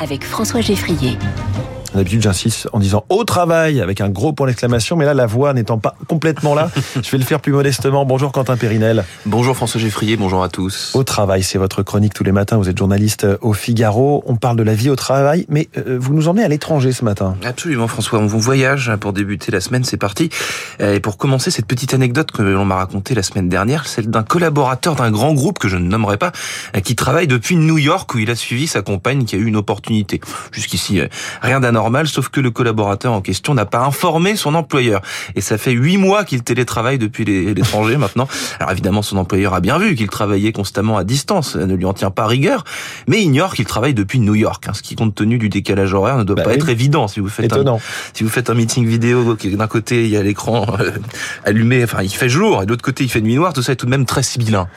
[0.00, 1.16] avec François Geffrier.
[1.94, 5.52] D'habitude, j'insiste en disant au travail avec un gros point d'exclamation, mais là, la voix
[5.54, 8.04] n'étant pas complètement là, je vais le faire plus modestement.
[8.04, 9.04] Bonjour Quentin Périnel.
[9.26, 10.92] Bonjour François Geffrier, bonjour à tous.
[10.94, 12.56] Au travail, c'est votre chronique tous les matins.
[12.56, 14.24] Vous êtes journaliste au Figaro.
[14.26, 17.04] On parle de la vie au travail, mais euh, vous nous emmenez à l'étranger ce
[17.04, 17.36] matin.
[17.44, 20.30] Absolument François, on voyage pour débuter la semaine, c'est parti.
[20.80, 24.24] Et pour commencer, cette petite anecdote que l'on m'a racontée la semaine dernière, celle d'un
[24.24, 26.32] collaborateur d'un grand groupe que je ne nommerai pas,
[26.82, 29.56] qui travaille depuis New York où il a suivi sa compagne qui a eu une
[29.56, 30.20] opportunité.
[30.50, 31.06] Jusqu'ici, euh,
[31.40, 35.00] rien d'anormal, sauf que le collaborateur en question n'a pas informé son employeur.
[35.34, 38.28] Et ça fait huit mois qu'il télétravaille depuis l'étranger maintenant.
[38.58, 41.92] Alors évidemment, son employeur a bien vu qu'il travaillait constamment à distance, ne lui en
[41.92, 42.64] tient pas rigueur,
[43.06, 46.16] mais ignore qu'il travaille depuis New York, hein, ce qui compte tenu du décalage horaire
[46.16, 47.76] ne doit bah pas être évident si vous faites Étonnant.
[47.76, 47.80] un,
[48.14, 50.90] si vous faites un meeting vidéo d'un côté il y a l'écran euh,
[51.44, 53.72] allumé, enfin il fait jour, et de l'autre côté il fait nuit noire, tout ça
[53.72, 54.68] est tout de même très sibyllin.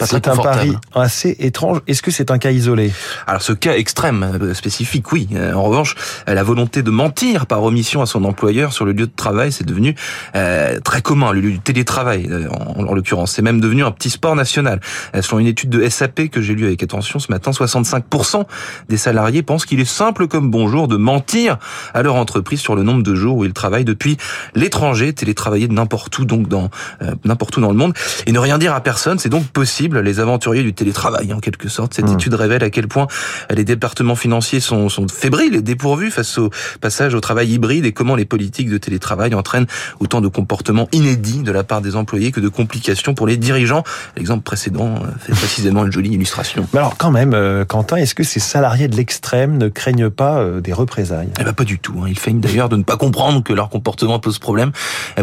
[0.00, 1.80] C'est un pari assez étrange.
[1.86, 2.92] Est-ce que c'est un cas isolé?
[3.26, 5.28] Alors ce cas extrême, euh, spécifique, oui.
[5.34, 5.94] Euh, en revanche,
[6.26, 9.64] la volonté de mentir par omission à son employeur sur le lieu de travail, c'est
[9.64, 9.94] devenu
[10.34, 13.32] euh, très commun, le lieu du télétravail euh, en, en l'occurrence.
[13.32, 14.80] C'est même devenu un petit sport national.
[15.20, 18.44] selon une étude de SAP que j'ai lue avec attention ce matin, 65%
[18.88, 21.58] des salariés pensent qu'il est simple comme bonjour de mentir
[21.92, 24.16] à leur entreprise sur le nombre de jours où ils travaillent depuis
[24.54, 26.70] l'étranger, télétravailler de n'importe où, donc dans
[27.24, 27.94] n'importe où dans le monde,
[28.26, 31.68] et ne rien dire à personne, c'est donc possible les aventuriers du télétravail en quelque
[31.68, 31.94] sorte.
[31.94, 32.14] Cette hmm.
[32.14, 33.06] étude révèle à quel point
[33.50, 37.92] les départements financiers sont, sont fébriles et dépourvus face au passage au travail hybride et
[37.92, 39.66] comment les politiques de télétravail entraînent
[40.00, 43.82] autant de comportements inédits de la part des employés que de complications pour les dirigeants.
[44.16, 46.66] L'exemple précédent euh, fait précisément une jolie illustration.
[46.72, 50.38] Mais alors quand même, euh, Quentin, est-ce que ces salariés de l'extrême ne craignent pas
[50.38, 51.30] euh, des représailles?
[51.40, 51.94] Eh ben pas du tout.
[52.02, 52.06] Hein.
[52.08, 54.72] Ils feignent d'ailleurs de ne pas comprendre que leur comportement pose problème.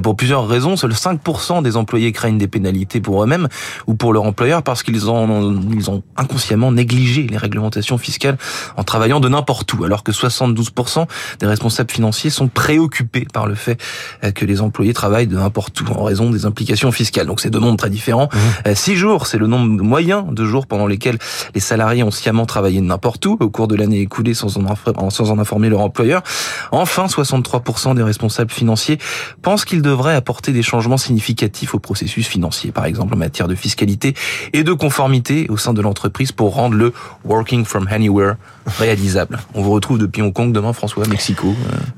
[0.03, 3.47] Pour plusieurs raisons, seuls 5% des employés craignent des pénalités pour eux-mêmes
[3.87, 8.37] ou pour leur employeur parce qu'ils ont, ils ont inconsciemment négligé les réglementations fiscales
[8.75, 11.07] en travaillant de n'importe où, alors que 72%
[11.39, 13.81] des responsables financiers sont préoccupés par le fait
[14.23, 17.27] euh, que les employés travaillent de n'importe où en raison des implications fiscales.
[17.27, 18.29] Donc c'est deux nombres très différents.
[18.33, 18.37] Mmh.
[18.67, 21.17] Euh, six jours, c'est le nombre moyen de jours pendant lesquels
[21.55, 25.09] les salariés ont sciemment travaillé de n'importe où au cours de l'année écoulée sans en,
[25.09, 26.23] sans en informer leur employeur.
[26.71, 28.97] Enfin, 63% des responsables financiers
[29.41, 33.55] pensent qu'ils devraient apporter des changements significatifs au processus financier, par exemple en matière de
[33.55, 34.15] fiscalité
[34.53, 36.93] et de conformité au sein de l'entreprise pour rendre le
[37.25, 38.35] working from anywhere
[38.65, 39.39] réalisable.
[39.53, 41.53] On vous retrouve depuis Hong Kong demain, François, Mexico.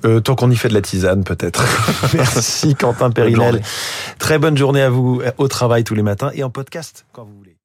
[0.05, 1.63] Euh, tant qu'on y fait de la tisane, peut-être.
[2.13, 3.61] Merci Quentin Périnel.
[4.19, 7.35] Très bonne journée à vous au travail tous les matins et en podcast quand vous
[7.37, 7.57] voulez.